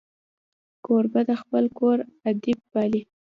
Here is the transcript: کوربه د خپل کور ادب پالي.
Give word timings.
کوربه 0.85 1.21
د 1.29 1.31
خپل 1.41 1.65
کور 1.79 1.97
ادب 2.29 2.59
پالي. 2.71 3.01